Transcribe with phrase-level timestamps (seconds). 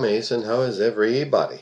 [0.00, 1.60] Mason, how is everybody?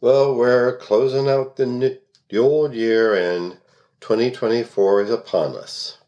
[0.00, 3.58] Well, we're closing out the, new, the old year and
[4.00, 5.98] 2024 is upon us.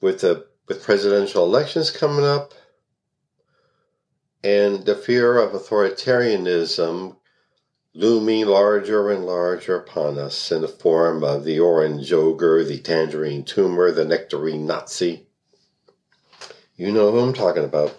[0.00, 2.52] With the with presidential elections coming up
[4.42, 7.16] and the fear of authoritarianism
[7.94, 13.42] looming larger and larger upon us in the form of the orange ogre, the tangerine
[13.42, 15.25] tumor, the nectarine Nazi.
[16.76, 17.96] You know who I'm talking about.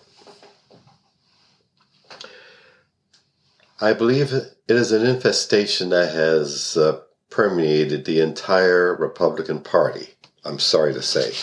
[3.82, 10.10] I believe it is an infestation that has uh, permeated the entire Republican Party.
[10.46, 11.34] I'm sorry to say.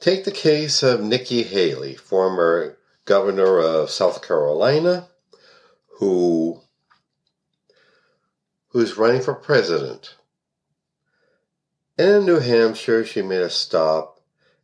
[0.00, 2.76] Take the case of Nikki Haley, former
[3.06, 5.08] governor of South Carolina,
[5.98, 6.60] who
[8.68, 10.14] who's running for president.
[11.96, 14.15] And in New Hampshire, she made a stop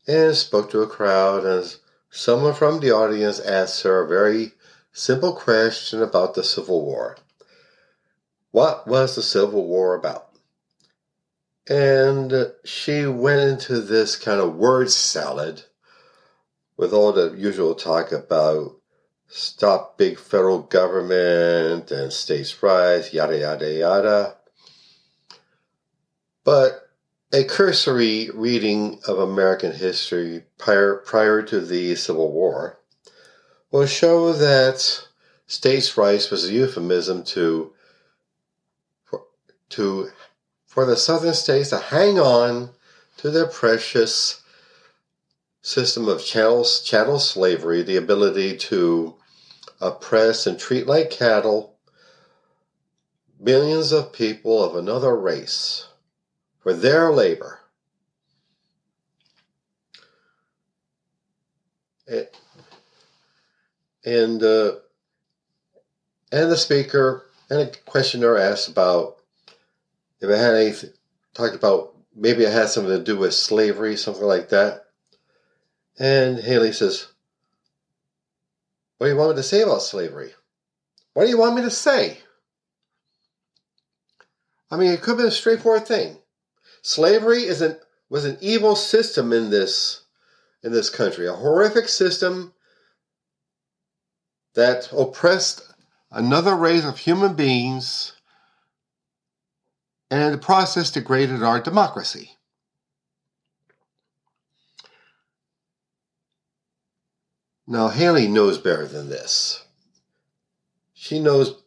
[0.07, 1.77] and spoke to a crowd, and
[2.11, 4.53] someone from the audience asked her a very
[4.93, 7.17] simple question about the Civil War.
[8.51, 10.29] What was the Civil War about?
[11.69, 15.63] And she went into this kind of word salad
[16.77, 18.77] with all the usual talk about
[19.29, 24.37] stop big federal government and states' rights, yada, yada, yada.
[26.45, 26.82] But
[27.33, 32.79] a cursory reading of American history prior, prior to the Civil War
[33.71, 35.07] will show that
[35.47, 37.73] states' rights was a euphemism to
[39.05, 39.23] for,
[39.71, 40.11] to
[40.67, 42.71] for the southern states to hang on
[43.17, 44.43] to their precious
[45.63, 49.15] system of chattel, chattel slavery, the ability to
[49.81, 51.77] oppress and treat like cattle
[53.41, 55.87] millions of people of another race
[56.63, 57.61] for their labor.
[64.05, 64.73] And uh,
[66.33, 69.19] and the speaker and a questioner asked about
[70.21, 70.91] if it had anything
[71.35, 74.85] talked about maybe it had something to do with slavery, something like that.
[75.99, 77.07] And Haley says,
[78.99, 80.33] What do you want me to say about slavery?
[81.15, 82.19] What do you want me to say?
[84.71, 86.17] I mean, it could be a straightforward thing.
[86.83, 87.77] Slavery is an,
[88.11, 90.01] was an evil system in this
[90.65, 92.53] in this country, a horrific system
[94.55, 95.63] that oppressed
[96.11, 98.13] another race of human beings
[100.11, 102.37] and in the process degraded our democracy.
[107.67, 109.65] Now, Haley knows better than this.
[110.93, 111.63] She knows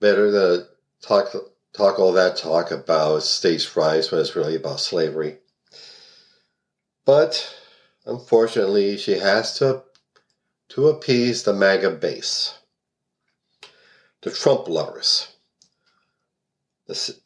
[0.00, 0.66] better than to
[1.00, 1.28] talk,
[1.72, 5.38] talk all that talk about states' rights when it's really about slavery.
[7.04, 7.54] But
[8.06, 9.82] unfortunately, she has to
[10.70, 12.54] to appease the MAGA base,
[14.22, 15.26] the Trump lovers,
[16.86, 17.16] the,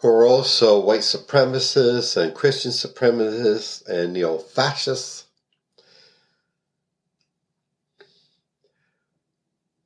[0.00, 5.24] who are also white supremacists and Christian supremacists and neo fascists.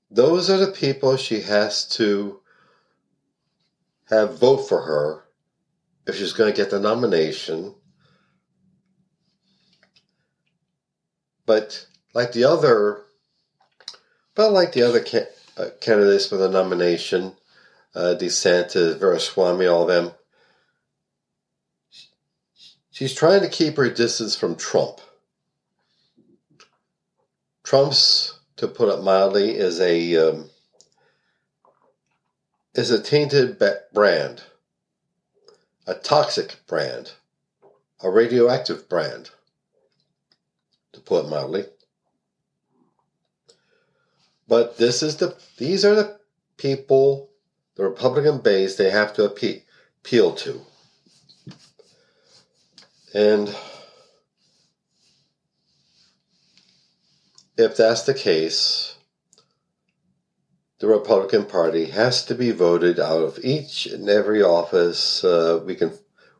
[0.08, 2.40] Those are the people she has to
[4.10, 5.24] have vote for her
[6.06, 7.74] if she's going to get the nomination.
[11.46, 13.02] But like the other,
[14.34, 17.32] but like the other ca- uh, candidates for the nomination,
[17.94, 20.12] uh, DeSantis, Ramaswamy, all of them,
[22.90, 25.00] she's trying to keep her distance from Trump.
[27.64, 30.50] Trump's, to put it mildly, is a um,
[32.80, 33.62] is a tainted
[33.92, 34.42] brand,
[35.86, 37.12] a toxic brand,
[38.02, 39.30] a radioactive brand,
[40.92, 41.66] to put mildly.
[44.48, 46.18] But this is the these are the
[46.56, 47.28] people,
[47.76, 50.60] the Republican base, they have to appeal to.
[53.14, 53.54] And
[57.58, 58.94] if that's the case,
[60.80, 65.74] the Republican Party has to be voted out of each and every office uh, we
[65.74, 65.92] can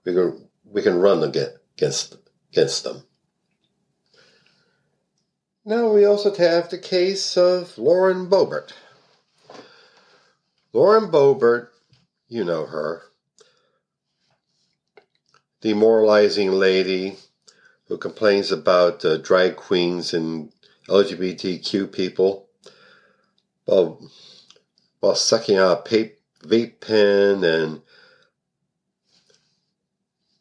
[0.05, 2.17] we can we can run against
[2.51, 3.03] against them.
[5.65, 8.73] Now we also have the case of Lauren Boebert.
[10.73, 11.69] Lauren Boebert,
[12.29, 13.03] you know her,
[15.61, 17.17] demoralizing lady
[17.89, 20.51] who complains about uh, drag queens and
[20.89, 22.49] LGBTQ people
[23.71, 24.01] while,
[25.01, 26.13] while sucking out a
[26.45, 27.83] vape pen and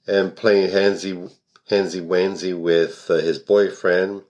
[0.06, 1.32] and playing handsy
[1.70, 4.24] handsy wansy with uh, his boyfriend,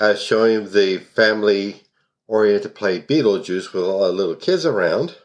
[0.00, 1.82] I show him the family
[2.26, 5.16] oriented play Beetlejuice with all the little kids around.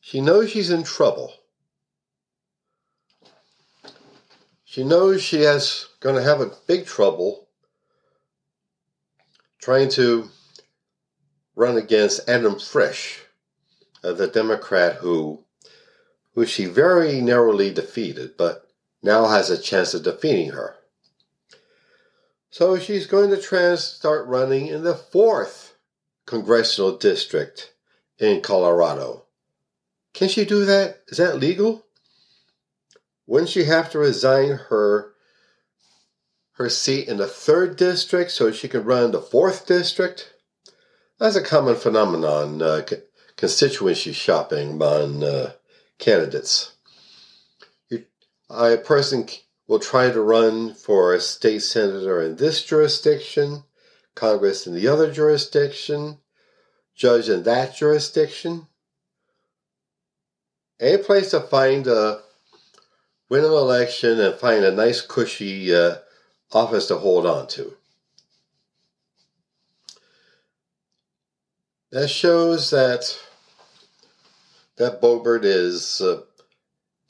[0.00, 1.34] She knows she's in trouble.
[4.64, 7.48] She knows she has going to have a big trouble
[9.60, 10.28] trying to
[11.54, 13.20] run against Adam Frisch,
[14.02, 15.44] uh, the Democrat who
[16.34, 18.68] who she very narrowly defeated, but
[19.02, 20.76] now has a chance of defeating her.
[22.50, 25.76] So she's going to try and start running in the fourth
[26.26, 27.72] congressional district
[28.18, 29.24] in Colorado.
[30.14, 31.00] Can she do that?
[31.08, 31.84] Is that legal?
[33.26, 35.09] Wouldn't she have to resign her
[36.60, 40.34] her seat in the third district so she could run the fourth district?
[41.18, 42.82] That's a common phenomenon, uh,
[43.34, 45.52] constituency shopping among uh,
[45.98, 46.74] candidates.
[47.88, 48.04] You,
[48.50, 49.26] a person
[49.68, 53.64] will try to run for a state senator in this jurisdiction,
[54.14, 56.18] Congress in the other jurisdiction,
[56.94, 58.66] judge in that jurisdiction.
[60.78, 62.20] Any place to find a
[63.30, 65.96] win an election and find a nice cushy uh,
[66.52, 67.76] office to hold on to.
[71.92, 73.18] That shows that
[74.76, 76.22] that Boebert is uh,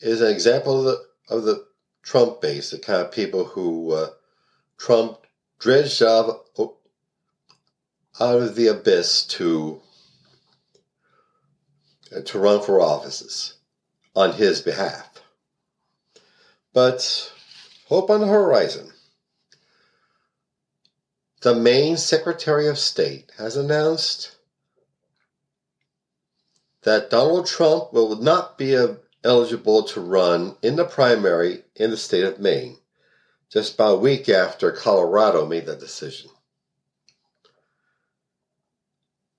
[0.01, 1.67] is an example of the, of the
[2.03, 4.09] Trump base, the kind of people who uh,
[4.79, 5.19] Trump
[5.59, 6.47] dredged out,
[8.19, 9.81] out of the abyss to
[12.25, 13.55] to run for offices
[14.17, 15.09] on his behalf.
[16.73, 17.33] But
[17.87, 18.91] hope on the horizon.
[21.43, 24.37] The Maine Secretary of State has announced
[26.83, 28.77] that Donald Trump will not be
[29.25, 32.77] eligible to run in the primary in the state of Maine,
[33.51, 36.31] just about a week after Colorado made the decision.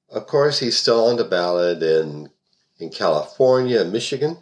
[0.09, 2.31] Of course, he's still on the ballot in,
[2.79, 4.37] in California and Michigan,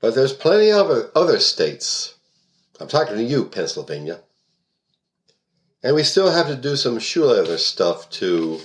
[0.00, 2.14] but there's plenty of other states.
[2.78, 4.20] I'm talking to you, Pennsylvania.
[5.86, 8.60] And we still have to do some shoe leather stuff to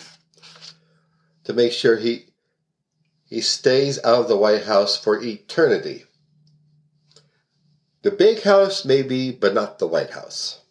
[1.43, 2.25] to make sure he
[3.23, 6.05] he stays out of the White House for eternity.
[8.01, 10.61] The big house, maybe, but not the White House.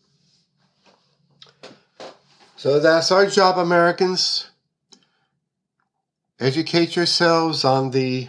[2.56, 4.50] So that's our job, Americans.
[6.40, 8.28] Educate yourselves on the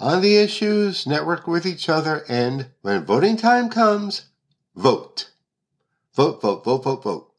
[0.00, 4.30] on the issues, network with each other, and when voting time comes,
[4.74, 5.32] vote.
[6.14, 7.31] Vote, vote, vote, vote, vote.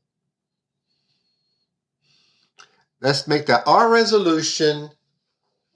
[3.03, 4.91] Let's make that our resolution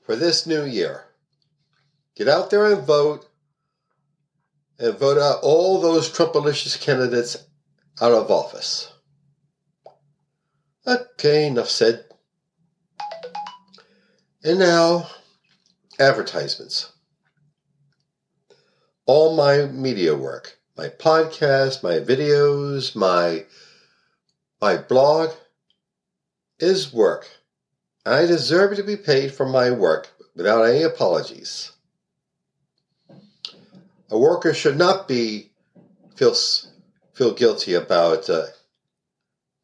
[0.05, 1.03] for this new year.
[2.15, 3.27] Get out there and vote,
[4.79, 7.35] and vote out all those Trumpalicious candidates
[7.99, 8.93] out of office.
[10.87, 12.05] Okay, enough said.
[14.41, 15.09] And now,
[15.99, 16.93] advertisements.
[19.05, 23.43] All my media work, my podcast, my videos, my
[24.61, 25.31] my blog
[26.59, 27.27] is work.
[28.05, 31.71] I deserve to be paid for my work without any apologies.
[34.09, 35.51] A worker should not be
[36.15, 36.33] feel
[37.13, 38.47] feel guilty about uh,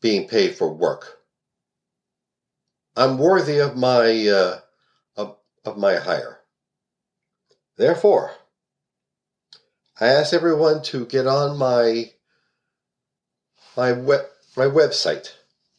[0.01, 1.19] being paid for work.
[2.95, 4.59] I'm worthy of my uh,
[5.15, 6.39] of, of my hire.
[7.77, 8.31] Therefore,
[9.99, 12.11] I ask everyone to get on my
[13.77, 14.25] my web
[14.57, 15.33] my website,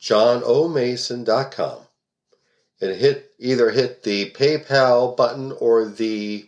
[0.05, 1.79] johnomason.com
[2.81, 6.47] and hit either hit the PayPal button or the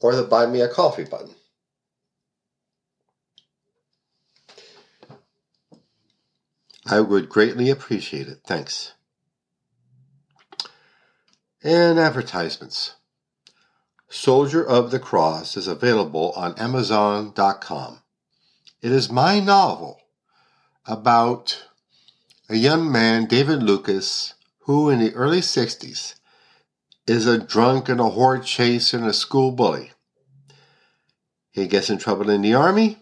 [0.00, 1.34] or the buy me a coffee button.
[6.84, 8.40] I would greatly appreciate it.
[8.44, 8.92] Thanks.
[11.62, 12.96] And advertisements.
[14.10, 18.00] Soldier of the Cross is available on Amazon.com.
[18.82, 20.01] It is my novel
[20.86, 21.64] about
[22.48, 26.14] a young man, David Lucas, who in the early 60s
[27.06, 29.92] is a drunk and a whore chaser and a school bully.
[31.50, 32.98] He gets in trouble in the army.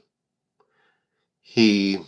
[1.41, 2.01] He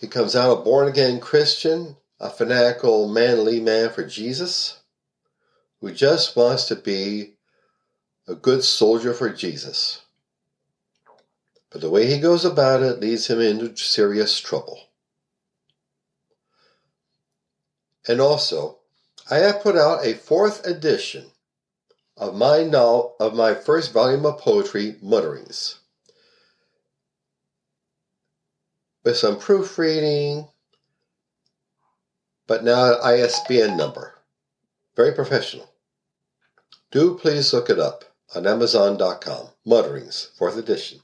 [0.00, 4.80] he comes out a born again Christian, a fanatical, manly man for Jesus,
[5.80, 7.34] who just wants to be
[8.26, 10.02] a good soldier for Jesus.
[11.72, 14.78] But the way he goes about it leads him into serious trouble.
[18.06, 18.80] And also,
[19.30, 21.30] I have put out a fourth edition
[22.16, 25.78] of my no- of my first volume of poetry, Mutterings.
[29.02, 30.48] With some proofreading,
[32.46, 34.14] but now an ISBN number.
[34.94, 35.72] Very professional.
[36.90, 39.48] Do please look it up on Amazon.com.
[39.64, 41.00] Mutterings, 4th edition.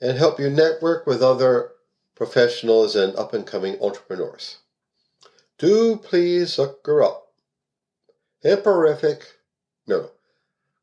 [0.00, 1.70] and help you network with other
[2.14, 4.58] professionals and up and coming entrepreneurs.
[5.58, 7.28] Do please look her up.
[8.44, 9.24] Emporific,
[9.86, 10.10] no,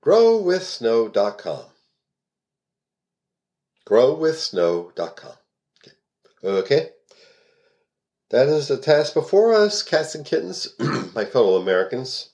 [0.03, 1.65] growwithsnow.com.
[3.88, 5.33] Growwithsnow.com.
[5.81, 5.91] Okay.
[6.43, 6.89] okay.
[8.29, 10.69] That is the task before us, cats and kittens,
[11.15, 12.29] my fellow Americans.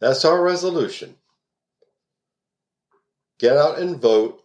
[0.00, 1.16] That's our resolution.
[3.38, 4.42] Get out and vote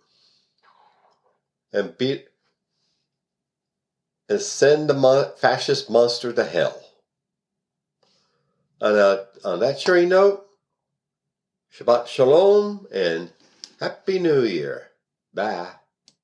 [1.73, 2.27] and beat
[4.31, 6.81] and send the fascist monster to hell.
[8.79, 10.47] On, a, uh, on that cheery note,
[11.77, 13.31] Shabbat Shalom and
[13.79, 14.87] Happy New Year.
[15.33, 15.80] Bye.